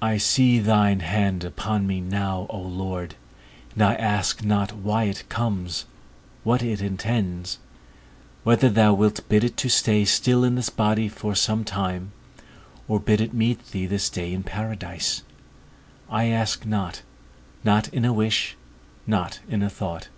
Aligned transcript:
I 0.00 0.16
see 0.16 0.60
thine 0.60 1.00
hand 1.00 1.42
upon 1.42 1.88
me 1.88 2.00
now, 2.00 2.46
O 2.50 2.58
Lord, 2.60 3.16
and 3.74 3.82
I 3.82 3.94
ask 3.94 4.44
not 4.44 4.70
why 4.76 5.02
it 5.06 5.28
comes, 5.28 5.86
what 6.44 6.62
it 6.62 6.80
intends; 6.80 7.58
whether 8.44 8.68
thou 8.70 8.94
wilt 8.94 9.28
bid 9.28 9.42
it 9.42 9.58
stay 9.68 10.04
still 10.04 10.44
in 10.44 10.54
this 10.54 10.70
body 10.70 11.08
for 11.08 11.34
some 11.34 11.64
time, 11.64 12.12
or 12.86 13.00
bid 13.00 13.20
it 13.20 13.34
meet 13.34 13.72
thee 13.72 13.86
this 13.86 14.08
day 14.08 14.32
in 14.32 14.44
paradise, 14.44 15.24
I 16.08 16.26
ask 16.26 16.64
not, 16.64 17.02
not 17.64 17.88
in 17.88 18.04
a 18.04 18.12
wish, 18.12 18.56
not 19.04 19.40
in 19.48 19.64
a 19.64 19.68
thought. 19.68 20.10